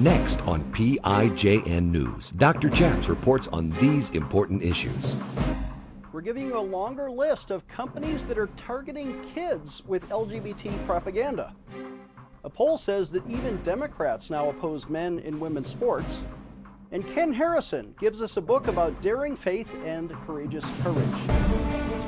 [0.00, 2.68] Next on PIJN News, Dr.
[2.68, 5.16] Chaps reports on these important issues.
[6.12, 11.52] We're giving you a longer list of companies that are targeting kids with LGBT propaganda.
[12.44, 16.20] A poll says that even Democrats now oppose men in women's sports.
[16.92, 21.38] And Ken Harrison gives us a book about daring faith and courageous courage.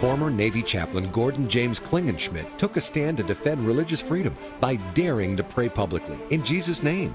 [0.00, 5.36] Former Navy chaplain Gordon James Klingenschmitt took a stand to defend religious freedom by daring
[5.36, 7.14] to pray publicly in Jesus' name.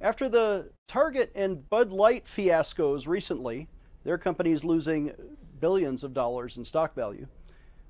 [0.00, 3.66] After the Target and Bud Light fiascos recently,
[4.04, 5.12] their companies losing
[5.58, 7.26] billions of dollars in stock value,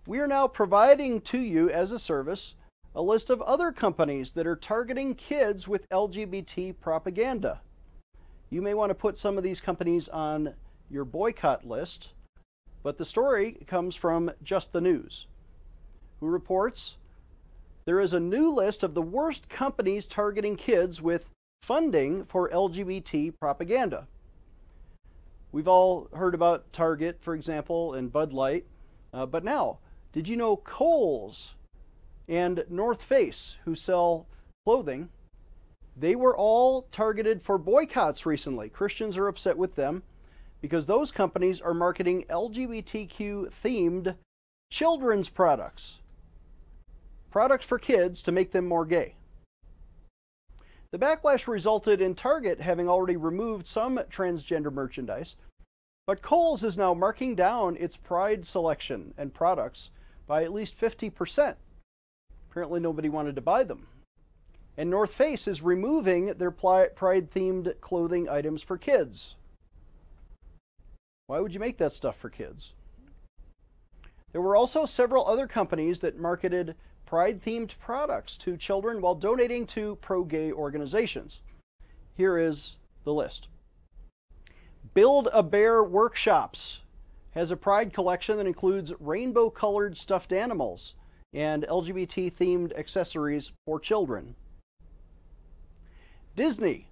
[0.06, 2.54] we are now providing to you as a service
[2.94, 7.60] a list of other companies that are targeting kids with LGBT propaganda.
[8.50, 10.54] You may want to put some of these companies on
[10.88, 12.12] your boycott list,
[12.84, 15.26] but the story comes from Just the News,
[16.20, 16.96] who reports
[17.84, 21.28] there is a new list of the worst companies targeting kids with
[21.62, 24.06] funding for LGBT propaganda.
[25.52, 28.66] We've all heard about Target, for example, and Bud Light,
[29.12, 29.78] uh, but now,
[30.12, 31.54] did you know Kohl's
[32.28, 34.26] and North Face, who sell
[34.64, 35.08] clothing,
[35.96, 38.68] they were all targeted for boycotts recently.
[38.68, 40.02] Christians are upset with them
[40.60, 44.16] because those companies are marketing LGBTQ themed
[44.70, 46.00] children's products.
[47.30, 49.14] Products for kids to make them more gay.
[50.96, 55.36] The backlash resulted in Target having already removed some transgender merchandise,
[56.06, 59.90] but Kohl's is now marking down its Pride selection and products
[60.26, 61.56] by at least 50%.
[62.50, 63.88] Apparently, nobody wanted to buy them.
[64.78, 69.36] And North Face is removing their pride themed clothing items for kids.
[71.26, 72.72] Why would you make that stuff for kids?
[74.32, 76.74] There were also several other companies that marketed
[77.06, 81.40] pride themed products to children while donating to pro gay organizations.
[82.14, 83.48] Here is the list
[84.94, 86.80] Build a Bear Workshops
[87.30, 90.94] has a pride collection that includes rainbow colored stuffed animals
[91.34, 94.34] and LGBT themed accessories for children.
[96.34, 96.88] Disney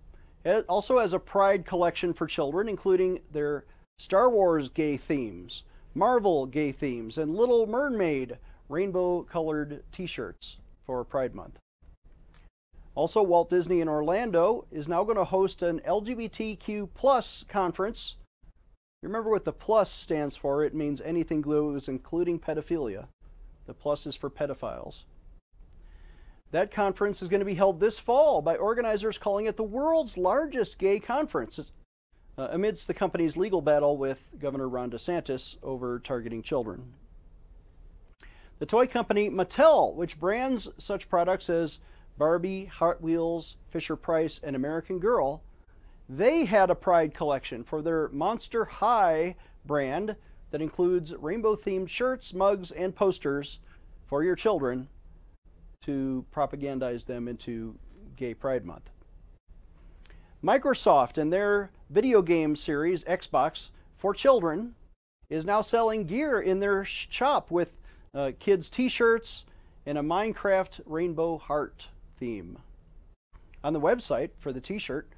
[0.69, 3.65] also has a Pride collection for children, including their
[3.99, 5.63] Star Wars gay themes,
[5.95, 8.37] Marvel gay themes, and Little Mermaid
[8.69, 11.59] rainbow colored t shirts for Pride Month.
[12.95, 18.17] Also, Walt Disney in Orlando is now going to host an LGBTQ plus conference.
[19.03, 20.65] Remember what the plus stands for.
[20.65, 23.07] It means anything goes, including pedophilia.
[23.67, 25.03] The plus is for pedophiles.
[26.53, 30.17] That conference is going to be held this fall by organizers calling it the world's
[30.17, 31.59] largest gay conference
[32.39, 36.93] uh, amidst the company's legal battle with Governor Ron DeSantis over targeting children.
[38.61, 41.81] The toy company Mattel, which brands such products as
[42.17, 45.43] Barbie, Hot Wheels, Fisher Price, and American Girl,
[46.09, 49.35] they had a Pride collection for their Monster High
[49.65, 50.15] brand
[50.51, 53.59] that includes rainbow themed shirts, mugs, and posters
[54.07, 54.89] for your children
[55.83, 57.77] to propagandize them into
[58.17, 58.91] Gay Pride Month.
[60.45, 64.75] Microsoft and their video game series, Xbox, for children,
[65.29, 67.73] is now selling gear in their shop with
[68.15, 69.45] uh, kids' t shirts
[69.87, 71.89] and a Minecraft rainbow heart
[72.19, 72.59] theme.
[73.63, 75.09] On the website for the t shirt,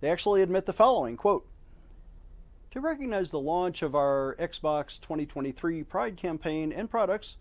[0.00, 1.46] they actually admit the following quote,
[2.72, 7.36] to recognize the launch of our Xbox 2023 Pride campaign and products,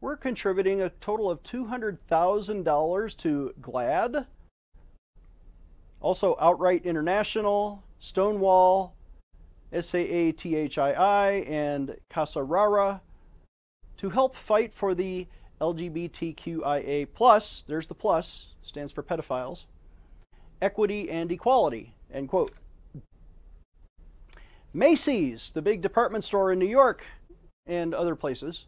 [0.00, 4.26] we're contributing a total of $200,000 to GLAAD,
[6.00, 8.94] also Outright International, Stonewall,
[9.72, 13.00] SAATHII, and Kasarara
[13.98, 15.26] to help fight for the
[15.60, 19.64] LGBTQIA plus, there's the plus, stands for pedophiles,
[20.60, 22.52] equity and equality, end quote.
[24.74, 27.02] Macy's, the big department store in New York
[27.66, 28.66] and other places,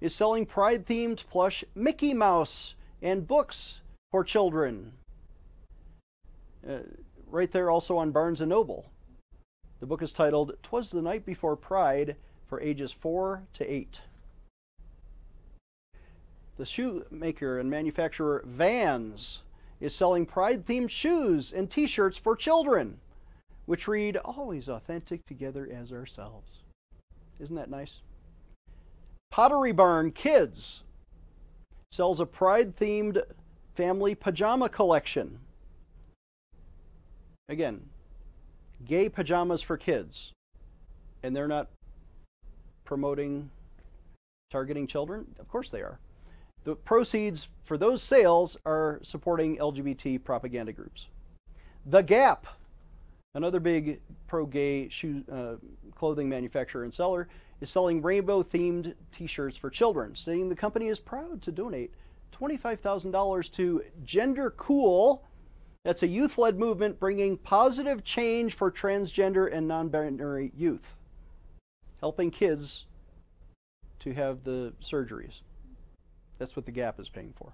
[0.00, 4.92] is selling pride themed plush Mickey Mouse and books for children.
[6.66, 6.78] Uh,
[7.26, 8.86] right there also on Barnes & Noble.
[9.80, 12.16] The book is titled "Twas the Night Before Pride
[12.46, 14.00] for ages 4 to 8.
[16.60, 19.40] The shoemaker and manufacturer Vans
[19.80, 23.00] is selling pride themed shoes and t shirts for children,
[23.64, 26.58] which read, Always authentic together as ourselves.
[27.38, 28.02] Isn't that nice?
[29.30, 30.82] Pottery Barn Kids
[31.92, 33.22] sells a pride themed
[33.74, 35.38] family pajama collection.
[37.48, 37.88] Again,
[38.84, 40.32] gay pajamas for kids.
[41.22, 41.70] And they're not
[42.84, 43.48] promoting
[44.50, 45.34] targeting children?
[45.38, 45.98] Of course they are.
[46.64, 51.06] The proceeds for those sales are supporting LGBT propaganda groups.
[51.86, 52.46] The Gap,
[53.34, 55.54] another big pro gay shoe uh,
[55.94, 57.28] clothing manufacturer and seller,
[57.60, 61.92] is selling rainbow themed t shirts for children, stating the company is proud to donate
[62.38, 65.24] $25,000 to Gender Cool.
[65.84, 70.94] That's a youth led movement bringing positive change for transgender and non binary youth,
[72.00, 72.84] helping kids
[74.00, 75.40] to have the surgeries.
[76.40, 77.52] That's what the Gap is paying for.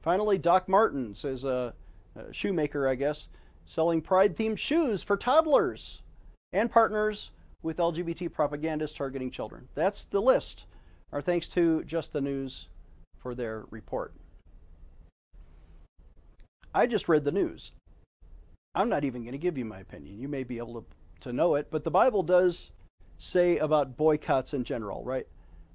[0.00, 1.72] Finally, Doc Martens is uh,
[2.16, 3.28] a, uh, a shoemaker, I guess,
[3.66, 6.00] selling pride themed shoes for toddlers
[6.54, 7.30] and partners
[7.62, 9.68] with LGBT propagandists targeting children.
[9.74, 10.64] That's the list.
[11.12, 12.68] Our thanks to Just the News
[13.18, 14.14] for their report.
[16.74, 17.72] I just read the news.
[18.74, 20.18] I'm not even going to give you my opinion.
[20.18, 22.70] You may be able to, to know it, but the Bible does
[23.18, 25.26] say about boycotts in general, right?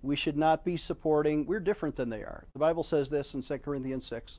[0.06, 2.46] We should not be supporting, we're different than they are.
[2.54, 4.38] The Bible says this in 2 Corinthians 6.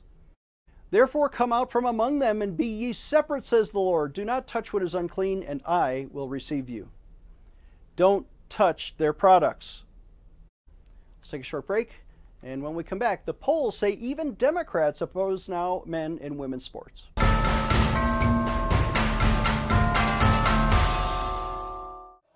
[0.91, 4.13] Therefore, come out from among them and be ye separate, says the Lord.
[4.13, 6.87] Do not touch what is unclean, and I will receive you.
[7.97, 9.83] Don't touch their products.
[11.19, 11.91] Let's take a short break.
[12.41, 16.63] And when we come back, the polls say even Democrats oppose now men and women's
[16.63, 17.03] sports.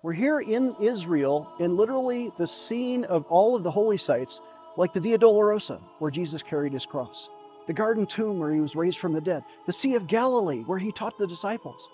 [0.04, 4.40] We're here in Israel, in literally the scene of all of the holy sites,
[4.76, 7.28] like the Via Dolorosa, where Jesus carried his cross,
[7.68, 10.80] the Garden Tomb, where he was raised from the dead, the Sea of Galilee, where
[10.80, 11.88] he taught the disciples.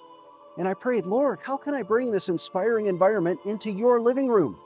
[0.57, 4.59] And I prayed, Lord, how can I bring this inspiring environment into your living room?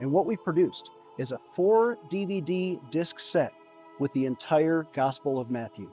[0.00, 0.88] And what we've produced
[1.18, 3.52] is a four DVD disc set
[3.98, 5.90] with the entire Gospel of Matthew.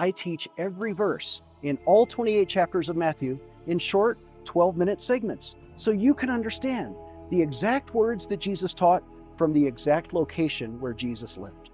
[0.00, 3.38] I teach every verse in all 28 chapters of Matthew
[3.68, 6.94] in short 12 minute segments so you can understand
[7.30, 9.02] the exact words that Jesus taught
[9.36, 11.70] from the exact location where Jesus lived.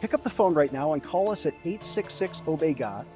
[0.00, 3.06] Pick up the phone right now and call us at 866 Obey God.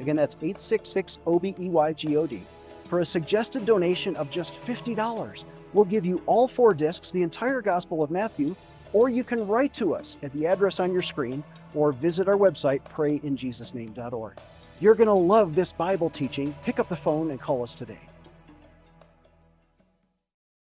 [0.00, 2.42] Again, that's 866 O B E Y G O D.
[2.84, 7.60] For a suggested donation of just $50, we'll give you all four discs, the entire
[7.60, 8.54] Gospel of Matthew,
[8.92, 11.42] or you can write to us at the address on your screen
[11.74, 14.38] or visit our website, prayinjesusname.org.
[14.80, 16.54] You're going to love this Bible teaching.
[16.62, 17.98] Pick up the phone and call us today.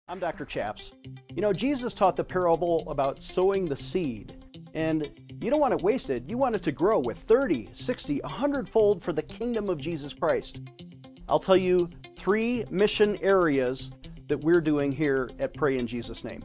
[0.09, 0.45] I'm Dr.
[0.45, 0.93] Chaps.
[1.35, 4.41] You know, Jesus taught the parable about sowing the seed,
[4.73, 5.11] and
[5.41, 6.31] you don't want it wasted.
[6.31, 10.13] You want it to grow with 30, 60, 100 fold for the kingdom of Jesus
[10.13, 10.61] Christ.
[11.27, 13.91] I'll tell you three mission areas
[14.29, 16.41] that we're doing here at Pray in Jesus' Name.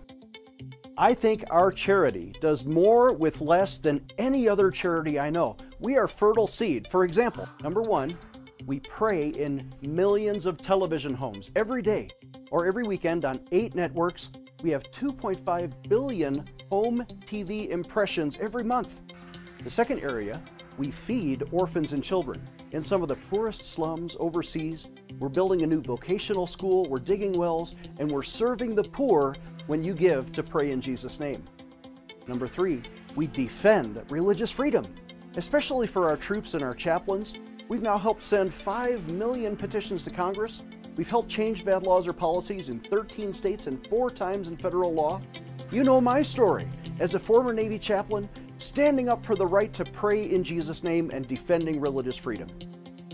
[0.98, 5.56] I think our charity does more with less than any other charity I know.
[5.78, 6.88] We are fertile seed.
[6.88, 8.18] For example, number one,
[8.66, 12.10] we pray in millions of television homes every day
[12.52, 14.30] or every weekend on eight networks.
[14.62, 19.00] We have 2.5 billion home TV impressions every month.
[19.64, 20.40] The second area,
[20.78, 22.40] we feed orphans and children
[22.72, 24.90] in some of the poorest slums overseas.
[25.18, 29.34] We're building a new vocational school, we're digging wells, and we're serving the poor
[29.66, 31.42] when you give to pray in Jesus' name.
[32.28, 32.82] Number three,
[33.16, 34.84] we defend religious freedom,
[35.36, 37.34] especially for our troops and our chaplains.
[37.68, 40.62] We've now helped send 5 million petitions to Congress.
[40.96, 44.92] We've helped change bad laws or policies in 13 states and four times in federal
[44.92, 45.20] law.
[45.70, 46.68] You know my story
[47.00, 51.10] as a former Navy chaplain, standing up for the right to pray in Jesus' name
[51.10, 52.48] and defending religious freedom.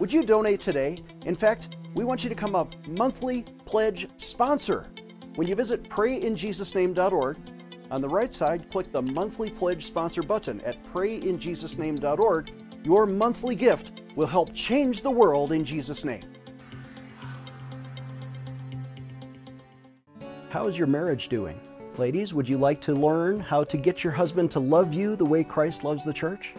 [0.01, 1.03] Would you donate today?
[1.25, 4.89] In fact, we want you to become a monthly pledge sponsor.
[5.37, 7.37] When you visit prayinjesusname.org,
[7.91, 12.53] on the right side, click the monthly pledge sponsor button at prayinjesusname.org.
[12.85, 16.23] Your monthly gift will help change the world in Jesus' name.
[20.59, 21.61] How is your marriage doing?
[21.99, 25.25] Ladies, would you like to learn how to get your husband to love you the
[25.25, 26.53] way Christ loves the church?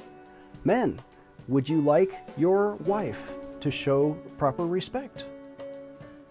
[0.64, 1.02] Men,
[1.50, 5.26] would you like your wife to show proper respect?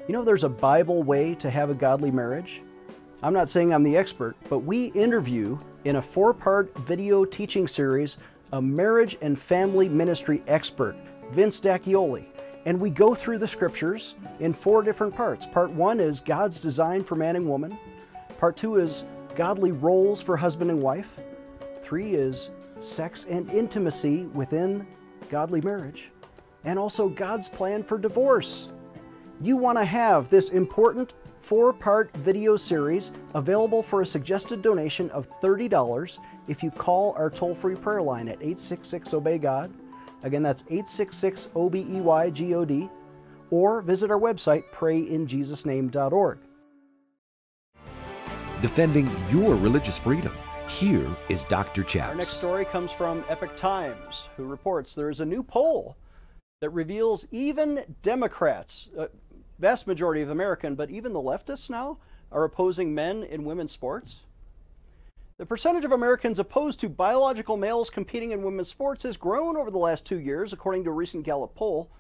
[0.07, 2.63] You know, there's a Bible way to have a godly marriage.
[3.23, 7.69] I'm not saying I'm the expert, but we interview in a four part video teaching
[7.69, 8.17] series
[8.55, 10.97] a marriage and family ministry expert,
[11.33, 12.25] Vince D'Acchioli.
[12.67, 15.47] And we go through the scriptures in four different parts.
[15.47, 17.79] Part one is God's design for man and woman.
[18.39, 19.05] Part two is
[19.37, 21.19] godly roles for husband and wife.
[21.83, 22.51] Three is
[22.81, 24.87] sex and intimacy within
[25.31, 26.11] godly marriage.
[26.65, 28.71] and also God's plan for divorce.
[29.41, 35.09] You want to have this important four part video series available for a suggested donation
[35.11, 39.73] of $30 if you call our toll free prayer line at 866 Obey God.
[40.23, 42.89] Again, that's 866 O B E Y G O D,
[43.51, 46.39] or visit our website, prayinjesusname.org.
[48.61, 50.37] Defending your religious freedom.
[50.69, 51.83] Here is Dr.
[51.83, 52.11] Chaps.
[52.11, 55.97] Our next story comes from Epoch Times, who reports there is a new poll
[56.61, 59.07] that reveals even Democrats, uh,
[59.61, 61.99] vast majority of American, but even the leftists now
[62.33, 64.21] are opposing men in women's sports.
[65.39, 69.71] The percentage of Americans opposed to biological males competing in women's sports has grown over
[69.71, 71.93] the last two years, according to a recent Gallup poll.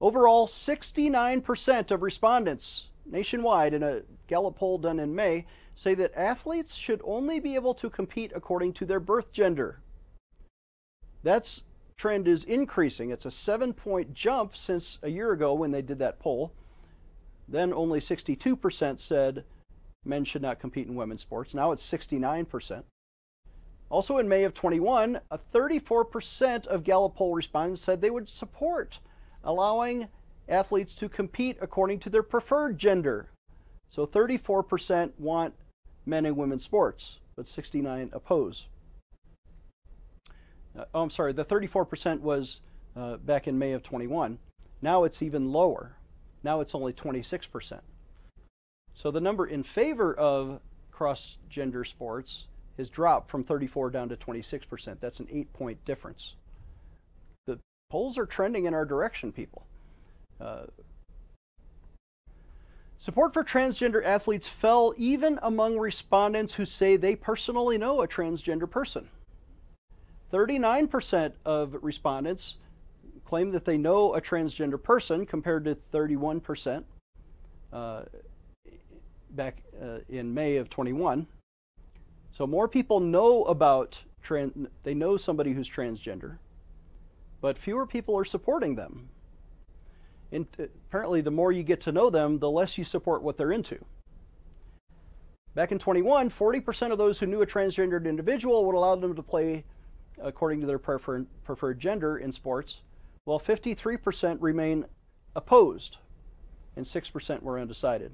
[0.00, 6.76] Overall, 69% of respondents nationwide in a Gallup poll done in May say that athletes
[6.76, 9.80] should only be able to compete according to their birth gender.
[11.24, 11.60] That
[11.96, 13.10] trend is increasing.
[13.10, 16.52] It's a seven point jump since a year ago when they did that poll.
[17.48, 19.44] Then only 62% said
[20.04, 21.54] men should not compete in women's sports.
[21.54, 22.82] Now it's 69%.
[23.90, 29.00] Also in May of 21, a 34% of Gallup poll respondents said they would support
[29.42, 30.08] allowing
[30.48, 33.30] athletes to compete according to their preferred gender.
[33.90, 35.54] So 34% want
[36.06, 38.68] men and women's sports, but 69 oppose.
[40.78, 42.60] Uh, oh, I'm sorry, the 34% was
[42.96, 44.38] uh, back in May of 21.
[44.82, 45.96] Now it's even lower.
[46.44, 47.80] Now it's only 26%.
[48.94, 52.44] So the number in favor of cross gender sports
[52.76, 55.00] has dropped from 34 down to 26%.
[55.00, 56.34] That's an eight point difference.
[57.46, 57.58] The
[57.90, 59.66] polls are trending in our direction, people.
[60.40, 60.64] Uh,
[62.98, 68.70] support for transgender athletes fell even among respondents who say they personally know a transgender
[68.70, 69.08] person.
[70.32, 72.56] 39% of respondents
[73.24, 76.84] claim that they know a transgender person compared to 31%
[77.72, 78.02] uh,
[79.36, 81.26] back uh, in May of 21.
[82.32, 86.38] So more people know about trans, they know somebody who's transgender,
[87.40, 89.08] but fewer people are supporting them.
[90.32, 93.36] And uh, apparently, the more you get to know them, the less you support what
[93.36, 93.78] they're into.
[95.54, 99.22] Back in 21, 40% of those who knew a transgendered individual would allow them to
[99.22, 99.64] play
[100.22, 102.82] according to their prefer- preferred gender in sports,
[103.24, 104.84] while 53% remain
[105.34, 105.98] opposed
[106.76, 108.12] and 6% were undecided.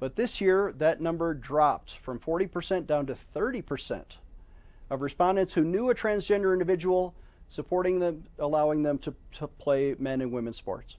[0.00, 4.02] But this year, that number dropped from 40% down to 30%
[4.88, 7.14] of respondents who knew a transgender individual
[7.50, 10.96] supporting them, allowing them to, to play men and women's sports.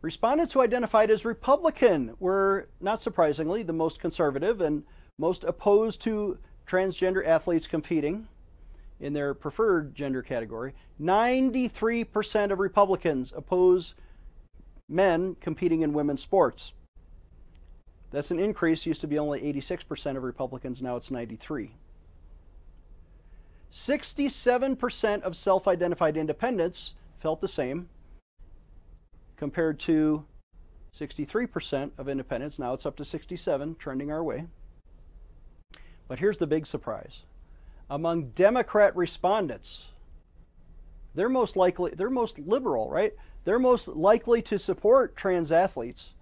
[0.00, 4.84] Respondents who identified as Republican were, not surprisingly, the most conservative and
[5.18, 8.28] most opposed to transgender athletes competing
[9.00, 13.94] in their preferred gender category, 93% of Republicans oppose
[14.88, 16.72] men competing in women's sports.
[18.10, 18.86] That's an increase.
[18.86, 21.72] Used to be only 86% of Republicans, now it's 93.
[23.70, 27.88] 67% of self-identified independents felt the same
[29.36, 30.24] compared to
[30.98, 32.58] 63% of independents.
[32.58, 34.46] Now it's up to 67, trending our way.
[36.08, 37.22] But here's the big surprise.
[37.90, 39.86] Among Democrat respondents,
[41.14, 43.12] they're most likely, they're most liberal, right?
[43.44, 46.14] They're most likely to support trans athletes,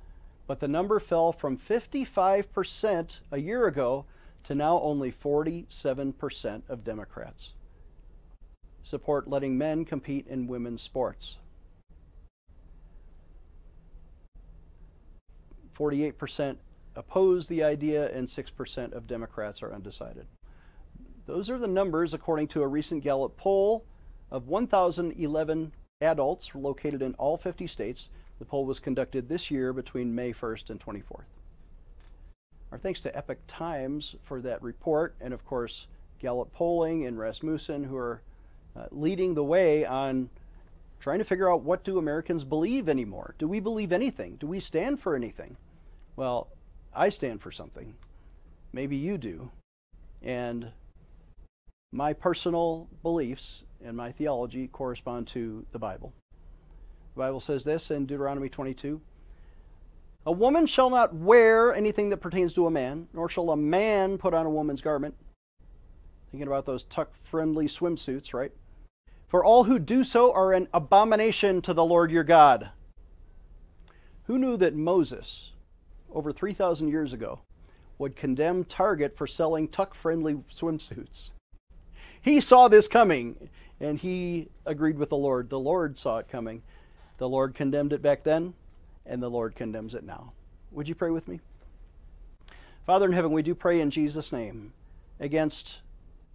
[0.46, 4.04] but the number fell from 55% a year ago
[4.44, 7.52] to now only 47% of Democrats
[8.86, 11.38] support letting men compete in women's sports.
[15.76, 16.56] 48%
[16.94, 20.26] oppose the idea, and 6% of Democrats are undecided.
[21.26, 23.84] Those are the numbers according to a recent Gallup poll
[24.30, 28.08] of 1,011 adults located in all 50 states.
[28.38, 31.24] The poll was conducted this year between May 1st and 24th.
[32.72, 35.86] Our thanks to Epoch Times for that report, and of course,
[36.18, 38.20] Gallup Polling and Rasmussen, who are
[38.76, 40.28] uh, leading the way on
[41.00, 43.34] trying to figure out what do Americans believe anymore?
[43.38, 44.36] Do we believe anything?
[44.36, 45.56] Do we stand for anything?
[46.16, 46.48] Well,
[46.94, 47.94] I stand for something.
[48.72, 49.50] Maybe you do.
[50.22, 50.72] And
[51.92, 56.12] my personal beliefs and my theology correspond to the Bible.
[57.16, 59.00] The Bible says this in Deuteronomy 22
[60.26, 64.18] A woman shall not wear anything that pertains to a man, nor shall a man
[64.18, 65.14] put on a woman's garment.
[66.30, 68.52] Thinking about those tuck friendly swimsuits, right?
[69.28, 72.68] For all who do so are an abomination to the Lord your God.
[74.24, 75.52] Who knew that Moses,
[76.12, 77.40] over 3,000 years ago
[77.96, 81.30] would condemn Target for selling tuck friendly swimsuits.
[82.20, 83.48] He saw this coming
[83.80, 85.48] and he agreed with the Lord.
[85.48, 86.60] The Lord saw it coming.
[87.18, 88.54] The Lord condemned it back then,
[89.04, 90.32] and the Lord condemns it now.
[90.72, 91.40] Would you pray with me?
[92.84, 94.72] Father in heaven, we do pray in Jesus' name
[95.18, 95.78] against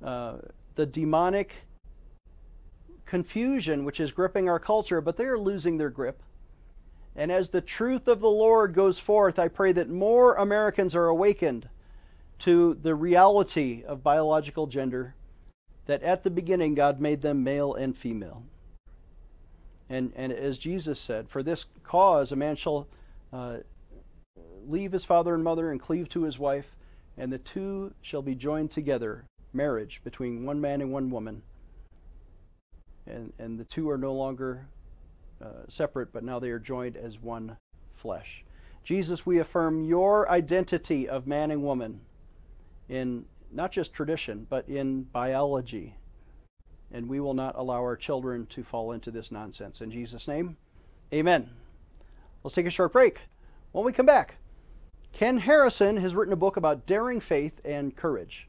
[0.03, 0.37] uh,
[0.75, 1.53] the demonic
[3.05, 6.21] confusion which is gripping our culture, but they are losing their grip.
[7.15, 11.07] And as the truth of the Lord goes forth, I pray that more Americans are
[11.07, 11.67] awakened
[12.39, 15.13] to the reality of biological gender,
[15.85, 18.43] that at the beginning God made them male and female.
[19.91, 22.87] And, and as Jesus said, for this cause a man shall
[23.33, 23.57] uh,
[24.65, 26.77] leave his father and mother and cleave to his wife,
[27.17, 31.41] and the two shall be joined together, marriage between one man and one woman.
[33.05, 34.65] And, and the two are no longer
[35.43, 37.57] uh, separate, but now they are joined as one
[37.91, 38.45] flesh.
[38.85, 41.99] Jesus, we affirm your identity of man and woman
[42.87, 45.95] in not just tradition, but in biology.
[46.93, 49.81] And we will not allow our children to fall into this nonsense.
[49.81, 50.57] In Jesus' name,
[51.13, 51.49] amen.
[52.43, 53.19] Let's take a short break.
[53.71, 54.35] When we come back,
[55.13, 58.47] Ken Harrison has written a book about daring faith and courage.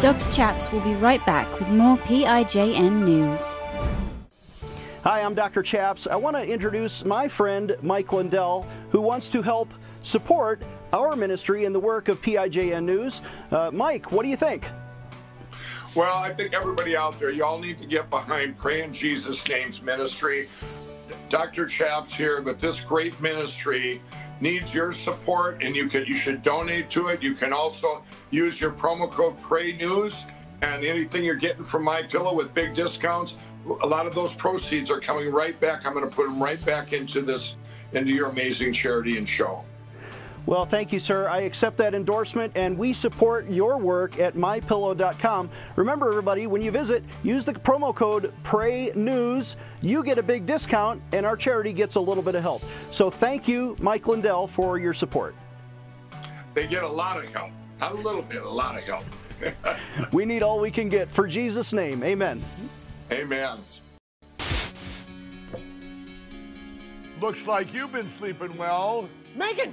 [0.00, 0.32] Dr.
[0.32, 3.42] Chaps will be right back with more PIJN news.
[5.04, 5.62] Hi, I'm Dr.
[5.62, 6.06] Chaps.
[6.06, 9.72] I want to introduce my friend Mike Lindell, who wants to help
[10.02, 13.20] support our ministry in the work of PIJN News.
[13.50, 14.66] Uh, Mike, what do you think?
[15.96, 19.82] Well, I think everybody out there, y'all need to get behind Pray in Jesus' Name's
[19.82, 20.48] ministry.
[21.28, 21.66] Dr.
[21.66, 24.00] Chaps here, but this great ministry
[24.40, 27.22] needs your support, and you can you should donate to it.
[27.22, 30.24] You can also use your promo code Pray News,
[30.62, 33.36] and anything you're getting from My Pillow with big discounts,
[33.82, 35.84] a lot of those proceeds are coming right back.
[35.86, 37.56] I'm going to put them right back into this,
[37.92, 39.64] into your amazing charity and show.
[40.50, 41.28] Well, thank you, sir.
[41.28, 45.48] I accept that endorsement, and we support your work at mypillow.com.
[45.76, 49.54] Remember, everybody, when you visit, use the promo code PRAYNEWS.
[49.80, 52.64] You get a big discount, and our charity gets a little bit of help.
[52.90, 55.36] So thank you, Mike Lindell, for your support.
[56.54, 57.52] They get a lot of help.
[57.78, 59.04] Not a little bit, a lot of help.
[60.12, 61.08] we need all we can get.
[61.08, 62.42] For Jesus' name, amen.
[63.12, 63.58] Amen.
[67.20, 69.08] Looks like you've been sleeping well.
[69.36, 69.72] Megan,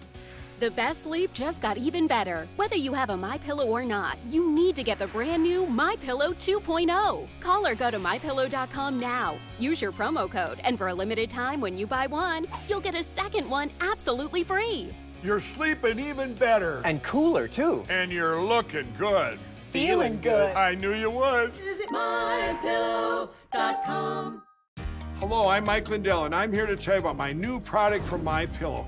[0.61, 2.47] The best sleep just got even better.
[2.55, 5.65] Whether you have a My Pillow or not, you need to get the brand new
[5.65, 7.27] My Pillow 2.0.
[7.39, 9.39] Call or go to mypillow.com now.
[9.57, 12.93] Use your promo code, and for a limited time, when you buy one, you'll get
[12.93, 14.93] a second one absolutely free.
[15.23, 16.83] You're sleeping even better.
[16.85, 17.83] And cooler, too.
[17.89, 19.39] And you're looking good.
[19.71, 20.55] Feeling good.
[20.55, 21.55] I knew you would.
[21.55, 23.31] Visit mypillow.com.
[25.21, 28.23] Hello, I'm Mike Lindell, and I'm here to tell you about my new product from
[28.23, 28.87] My Pillow.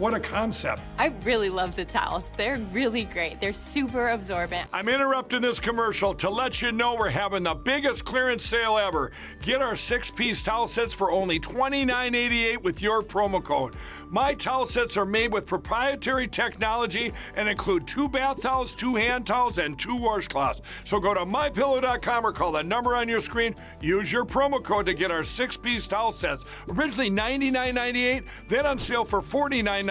[0.00, 0.80] What a concept.
[0.96, 2.32] I really love the towels.
[2.38, 3.38] They're really great.
[3.38, 4.66] They're super absorbent.
[4.72, 9.12] I'm interrupting this commercial to let you know we're having the biggest clearance sale ever.
[9.42, 13.74] Get our six piece towel sets for only $29.88 with your promo code.
[14.08, 19.26] My towel sets are made with proprietary technology and include two bath towels, two hand
[19.26, 20.62] towels, and two washcloths.
[20.84, 23.54] So go to mypillow.com or call the number on your screen.
[23.82, 26.46] Use your promo code to get our six piece towel sets.
[26.70, 29.89] Originally $99.98, then on sale for $49.98.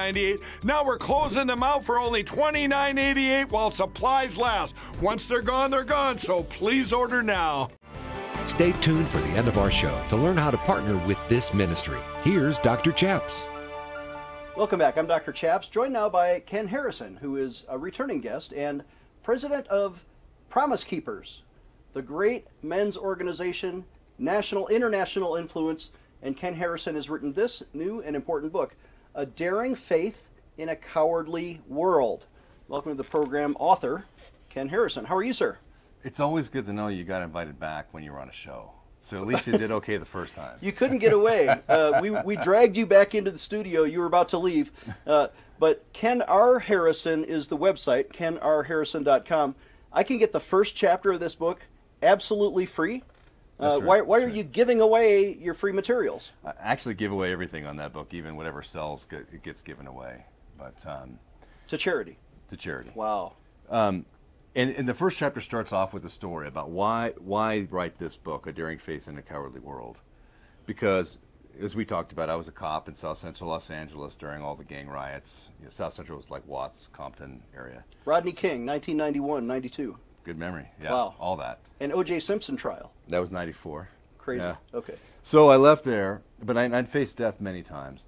[0.63, 4.73] Now we're closing them out for only $29.88 while supplies last.
[5.01, 6.17] Once they're gone, they're gone.
[6.17, 7.69] So please order now.
[8.45, 11.53] Stay tuned for the end of our show to learn how to partner with this
[11.53, 11.99] ministry.
[12.23, 12.93] Here's Dr.
[12.93, 13.49] Chaps.
[14.55, 14.97] Welcome back.
[14.97, 15.33] I'm Dr.
[15.33, 18.83] Chaps, joined now by Ken Harrison, who is a returning guest and
[19.21, 20.05] president of
[20.49, 21.43] Promise Keepers,
[21.93, 23.83] the great men's organization,
[24.17, 25.91] national, international influence.
[26.21, 28.75] And Ken Harrison has written this new and important book,
[29.15, 32.27] A Daring Faith in a Cowardly World.
[32.67, 34.05] Welcome to the program, author
[34.49, 35.05] Ken Harrison.
[35.05, 35.57] How are you, sir?
[36.03, 38.71] It's always good to know you got invited back when you were on a show.
[39.01, 40.57] So at least you did okay the first time.
[40.61, 41.47] You couldn't get away.
[41.69, 43.83] Uh, we, we dragged you back into the studio.
[43.83, 44.71] You were about to leave.
[45.05, 45.27] Uh,
[45.59, 46.59] but Ken R.
[46.59, 49.55] Harrison is the website, kenrharrison.com.
[49.91, 51.61] I can get the first chapter of this book
[52.03, 53.03] absolutely free.
[53.59, 56.31] Uh, right, why why are you giving away your free materials?
[56.45, 59.85] I actually give away everything on that book, even whatever sells get, it gets given
[59.87, 60.23] away,
[60.57, 61.19] but um,
[61.67, 62.17] To charity.
[62.49, 62.91] to charity.
[62.95, 63.33] Wow.
[63.69, 64.05] Um,
[64.55, 68.15] and, and the first chapter starts off with a story about why why write this
[68.15, 69.97] book, A Daring Faith in a Cowardly World,
[70.65, 71.19] because
[71.61, 74.55] as we talked about, I was a cop in South Central Los Angeles during all
[74.55, 75.49] the gang riots.
[75.59, 77.83] You know, South Central was like Watts, Compton area.
[78.05, 79.97] Rodney King, 1991, 92.
[80.29, 80.69] Good memory.
[80.79, 81.15] Yeah, Wow.
[81.19, 81.57] all that.
[81.79, 82.19] And O.J.
[82.19, 82.91] Simpson trial.
[83.07, 83.89] That was '94.
[84.19, 84.43] Crazy.
[84.43, 84.57] Yeah.
[84.75, 84.93] Okay.
[85.23, 88.05] So I left there, but I, I'd faced death many times.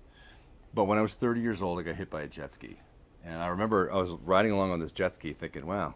[0.72, 2.78] But when I was 30 years old, I got hit by a jet ski.
[3.26, 5.96] And I remember I was riding along on this jet ski thinking, wow,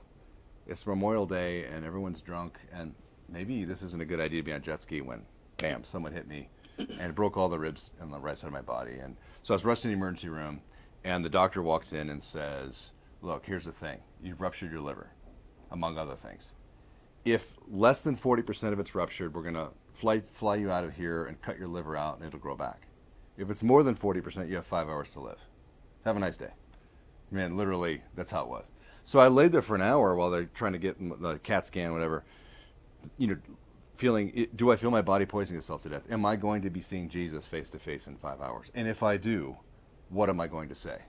[0.66, 2.96] it's Memorial Day and everyone's drunk, and
[3.30, 5.22] maybe this isn't a good idea to be on a jet ski when,
[5.58, 8.54] bam, someone hit me and it broke all the ribs on the right side of
[8.54, 8.94] my body.
[8.96, 10.60] And so I was rushed to the emergency room,
[11.04, 14.00] and the doctor walks in and says, look, here's the thing.
[14.24, 15.12] You've ruptured your liver,
[15.72, 16.54] among other things
[17.26, 20.96] if less than 40% of it's ruptured, we're going to fly, fly you out of
[20.96, 22.88] here and cut your liver out and it'll grow back.
[23.36, 25.40] If it's more than 40%, you have five hours to live.
[26.06, 26.52] Have a nice day.
[27.32, 28.70] Man, literally, that's how it was.
[29.04, 31.92] So I laid there for an hour while they're trying to get the CAT scan,
[31.92, 32.24] whatever.
[33.18, 33.38] You know,
[33.96, 36.04] feeling, do I feel my body poisoning itself to death?
[36.10, 38.68] Am I going to be seeing Jesus face to face in five hours?
[38.76, 39.58] And if I do,
[40.10, 41.00] what am I going to say?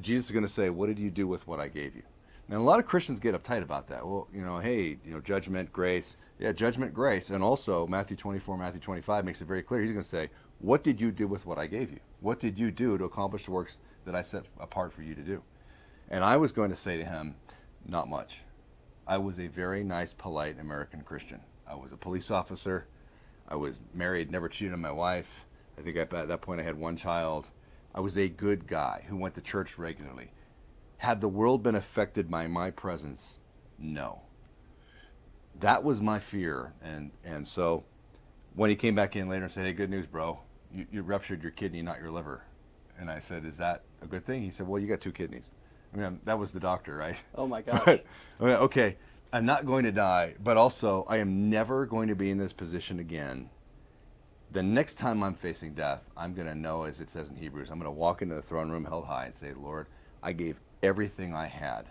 [0.00, 2.02] Jesus is going to say, What did you do with what I gave you?
[2.50, 4.04] And a lot of Christians get uptight about that.
[4.04, 6.16] Well, you know, hey, you know, judgment, grace.
[6.40, 7.30] Yeah, judgment, grace.
[7.30, 9.82] And also, Matthew 24, Matthew 25 makes it very clear.
[9.82, 12.00] He's going to say, What did you do with what I gave you?
[12.18, 15.22] What did you do to accomplish the works that I set apart for you to
[15.22, 15.40] do?
[16.08, 17.36] And I was going to say to him,
[17.86, 18.42] Not much.
[19.06, 21.40] I was a very nice, polite American Christian.
[21.68, 22.88] I was a police officer.
[23.48, 25.46] I was married, never cheated on my wife.
[25.78, 27.50] I think at that point I had one child.
[27.94, 30.32] I was a good guy who went to church regularly.
[31.00, 33.38] Had the world been affected by my presence?
[33.78, 34.20] No.
[35.58, 37.84] That was my fear, and and so
[38.54, 40.40] when he came back in later and said, "Hey, good news, bro.
[40.70, 42.42] You, you ruptured your kidney, not your liver,"
[42.98, 45.48] and I said, "Is that a good thing?" He said, "Well, you got two kidneys."
[45.94, 47.16] I mean, that was the doctor, right?
[47.34, 47.82] Oh my gosh.
[47.86, 48.04] But,
[48.38, 48.96] I mean, okay,
[49.32, 52.52] I'm not going to die, but also I am never going to be in this
[52.52, 53.48] position again.
[54.52, 57.70] The next time I'm facing death, I'm going to know, as it says in Hebrews,
[57.70, 59.86] I'm going to walk into the throne room held high and say, Lord,
[60.22, 61.86] I gave everything I had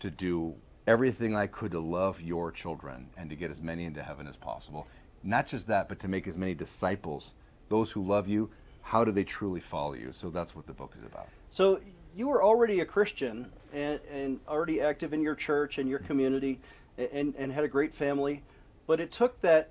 [0.00, 0.54] to do
[0.86, 4.36] everything I could to love your children and to get as many into heaven as
[4.36, 4.86] possible.
[5.22, 7.32] Not just that, but to make as many disciples,
[7.68, 8.50] those who love you.
[8.82, 10.10] How do they truly follow you?
[10.10, 11.28] So that's what the book is about.
[11.50, 11.80] So
[12.16, 16.58] you were already a Christian and, and already active in your church and your community
[16.98, 18.42] and, and had a great family,
[18.86, 19.70] but it took that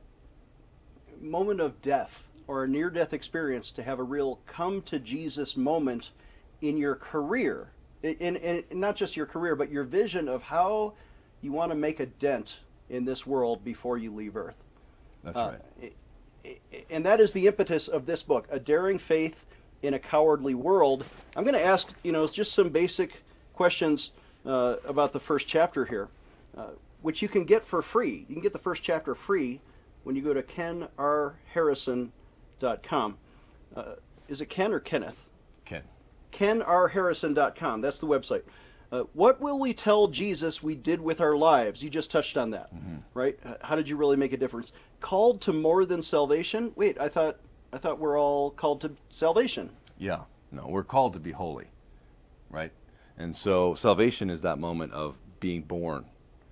[1.19, 5.57] moment of death or a near death experience to have a real come to Jesus
[5.57, 6.11] moment
[6.61, 7.71] in your career.
[8.03, 10.93] In not just your career, but your vision of how
[11.41, 12.59] you want to make a dent
[12.89, 14.55] in this world before you leave Earth.
[15.23, 15.93] That's Uh, right.
[16.89, 19.45] and that is the impetus of this book a daring faith
[19.81, 21.03] in a cowardly world
[21.35, 23.21] i'm going to ask you know just some basic
[23.53, 24.11] questions
[24.45, 26.07] uh, about the first chapter here
[26.57, 26.67] uh,
[27.01, 29.59] which you can get for free you can get the first chapter free
[30.05, 33.17] when you go to kenrharrison.com
[33.75, 33.83] uh,
[34.29, 35.23] is it ken or kenneth Ken.
[36.31, 38.43] kenrharrison.com that's the website
[38.91, 42.49] uh, what will we tell jesus we did with our lives you just touched on
[42.51, 42.69] that
[43.13, 46.99] right Uh, how did you really make a difference called to more than salvation wait
[46.99, 47.37] i thought
[47.73, 50.23] i thought we're all called to salvation Yeah.
[50.51, 51.67] No, we're called to be holy,
[52.49, 52.71] right?
[53.19, 56.05] And so salvation is that moment of being born.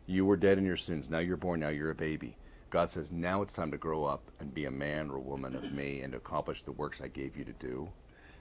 [0.05, 1.09] You were dead in your sins.
[1.09, 1.61] Now you're born.
[1.61, 2.35] Now you're a baby.
[2.69, 5.55] God says, now it's time to grow up and be a man or a woman
[5.55, 7.89] of me and accomplish the works I gave you to do.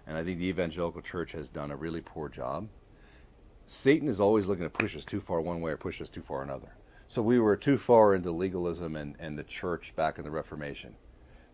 [0.07, 2.69] And I think the evangelical church has done a really poor job.
[3.67, 6.23] Satan is always looking to push us too far one way or push us too
[6.23, 6.77] far another.
[7.09, 10.95] So we were too far into legalism and, and the church back in the Reformation.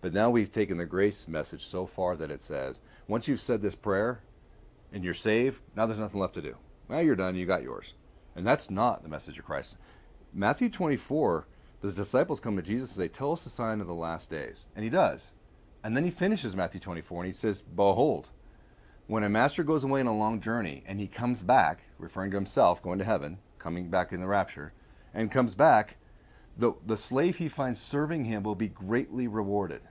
[0.00, 3.62] But now we've taken the grace message so far that it says, once you've said
[3.62, 4.20] this prayer
[4.92, 6.56] and you're saved, now there's nothing left to do.
[6.88, 7.94] Now you're done, you got yours.
[8.34, 9.76] And that's not the message of Christ.
[10.32, 11.46] Matthew 24,
[11.80, 14.66] the disciples come to Jesus and say, Tell us the sign of the last days.
[14.74, 15.30] And he does.
[15.84, 18.30] And then he finishes Matthew 24 and he says, Behold,
[19.06, 22.36] when a master goes away on a long journey and he comes back, referring to
[22.36, 24.72] himself, going to heaven, coming back in the rapture,
[25.12, 25.96] and comes back,
[26.56, 29.82] the, the slave he finds serving him will be greatly rewarded.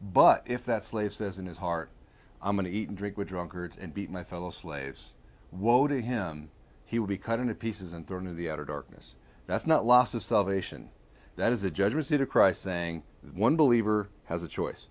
[0.00, 1.90] But if that slave says in his heart,
[2.40, 5.14] I'm going to eat and drink with drunkards and beat my fellow slaves,
[5.50, 6.50] woe to him,
[6.84, 9.14] he will be cut into pieces and thrown into the outer darkness.
[9.46, 10.90] That's not loss of salvation.
[11.36, 13.02] That is the judgment seat of Christ saying,
[13.34, 14.88] One believer has a choice.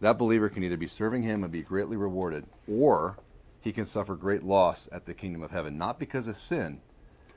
[0.00, 3.18] That believer can either be serving him and be greatly rewarded, or
[3.60, 6.80] he can suffer great loss at the kingdom of heaven, not because of sin,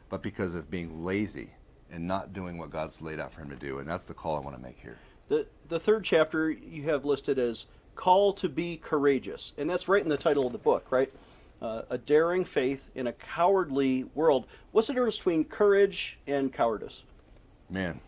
[0.09, 1.49] but because of being lazy
[1.91, 3.79] and not doing what God's laid out for him to do.
[3.79, 4.97] And that's the call I want to make here.
[5.27, 9.53] The, the third chapter you have listed as Call to be Courageous.
[9.57, 11.11] And that's right in the title of the book, right?
[11.61, 14.47] Uh, a daring faith in a cowardly world.
[14.71, 17.03] What's the difference between courage and cowardice?
[17.69, 17.99] Man,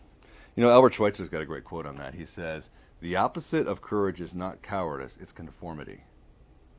[0.56, 2.14] you know, Albert Schweitzer's got a great quote on that.
[2.14, 2.70] He says,
[3.06, 6.06] The opposite of courage is not cowardice, it's conformity.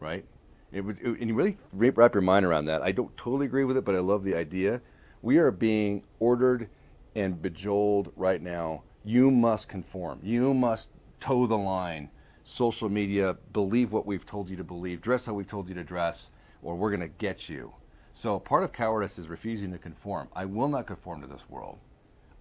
[0.00, 0.24] Right?
[0.72, 2.82] It was, it, and you really wrap your mind around that.
[2.82, 4.80] I don't totally agree with it, but I love the idea.
[5.22, 6.68] We are being ordered
[7.14, 8.82] and bejoled right now.
[9.04, 10.18] You must conform.
[10.20, 10.88] You must
[11.20, 12.10] toe the line.
[12.42, 15.84] Social media, believe what we've told you to believe, dress how we've told you to
[15.84, 17.72] dress, or we're going to get you.
[18.12, 20.26] So part of cowardice is refusing to conform.
[20.34, 21.78] I will not conform to this world.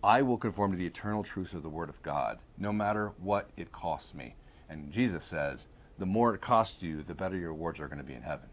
[0.06, 3.50] I will conform to the eternal truths of the Word of God, no matter what
[3.58, 4.36] it costs me.
[4.70, 5.66] And Jesus says,
[5.98, 8.48] the more it costs you, the better your rewards are going to be in heaven.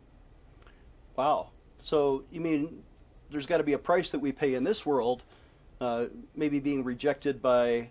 [1.14, 1.50] Wow.
[1.82, 2.82] So you mean
[3.30, 5.24] there's got to be a price that we pay in this world,
[5.78, 7.90] uh, maybe being rejected by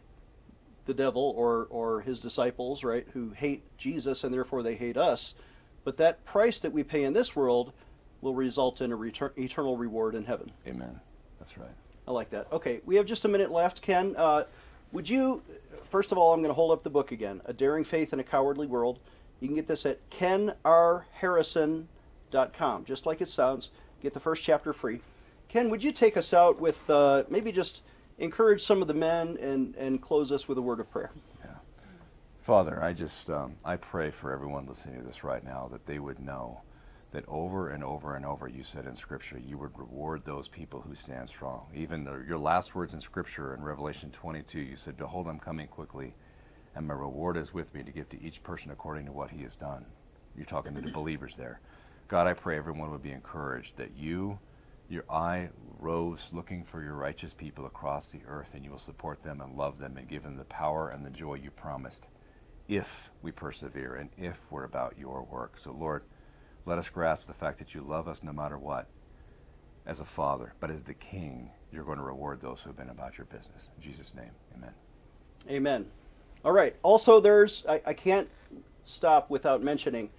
[0.85, 5.35] the devil or, or his disciples, right, who hate Jesus and therefore they hate us.
[5.83, 7.73] But that price that we pay in this world
[8.21, 10.51] will result in a return, eternal reward in heaven.
[10.67, 10.99] Amen.
[11.37, 11.69] That's right.
[12.11, 12.47] I like that.
[12.51, 13.81] Okay, we have just a minute left.
[13.81, 14.43] Ken, uh,
[14.91, 15.41] would you,
[15.89, 18.19] first of all, I'm going to hold up the book again A Daring Faith in
[18.19, 18.99] a Cowardly World.
[19.39, 23.69] You can get this at kenrharrison.com, just like it sounds.
[24.01, 24.99] Get the first chapter free.
[25.47, 27.81] Ken, would you take us out with uh, maybe just
[28.19, 31.11] encourage some of the men and, and close us with a word of prayer?
[31.45, 31.51] Yeah.
[32.41, 35.99] Father, I just um, I pray for everyone listening to this right now that they
[35.99, 36.59] would know
[37.11, 40.81] that over and over and over you said in Scripture you would reward those people
[40.81, 41.67] who stand strong.
[41.75, 45.67] Even the, your last words in Scripture in Revelation 22, you said, Behold, I'm coming
[45.67, 46.13] quickly,
[46.75, 49.43] and my reward is with me to give to each person according to what he
[49.43, 49.85] has done.
[50.35, 51.59] You're talking to the believers there.
[52.07, 54.39] God, I pray everyone would be encouraged that you,
[54.89, 59.23] your eye rose looking for your righteous people across the earth, and you will support
[59.23, 62.07] them and love them and give them the power and the joy you promised
[62.67, 65.55] if we persevere and if we're about your work.
[65.59, 66.03] So, Lord,
[66.65, 68.87] let us grasp the fact that you love us no matter what
[69.85, 72.89] as a father, but as the king, you're going to reward those who have been
[72.89, 73.69] about your business.
[73.77, 74.73] In Jesus' name, amen.
[75.49, 75.85] Amen.
[76.45, 76.75] All right.
[76.83, 78.29] Also, there's, I, I can't
[78.83, 80.09] stop without mentioning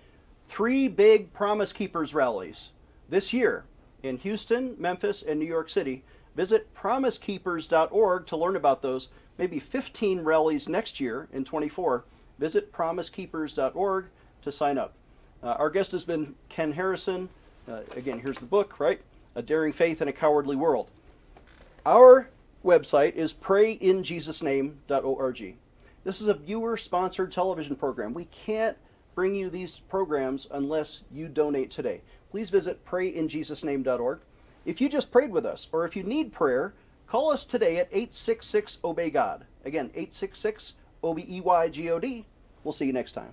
[0.48, 2.70] three big Promise Keepers rallies
[3.09, 3.64] this year
[4.02, 6.05] in Houston, Memphis, and New York City.
[6.35, 9.09] Visit promisekeepers.org to learn about those.
[9.38, 12.05] Maybe 15 rallies next year in 24.
[12.38, 14.07] Visit promisekeepers.org
[14.42, 14.94] to sign up.
[15.42, 17.28] Uh, our guest has been Ken Harrison.
[17.68, 19.00] Uh, again, here's the book, right?
[19.35, 20.90] A Daring Faith in a Cowardly World.
[21.85, 22.28] Our
[22.64, 25.55] website is prayinjesusname.org.
[26.05, 28.12] This is a viewer sponsored television program.
[28.14, 28.76] We can't
[29.14, 32.00] bring you these programs unless you donate today.
[32.31, 34.20] Please visit prayinjesusname.org.
[34.64, 36.72] If you just prayed with us or if you need prayer,
[37.07, 39.44] call us today at 866 Obey God.
[39.64, 42.26] Again, 866 O B E Y G O D.
[42.62, 43.33] We'll see you next time.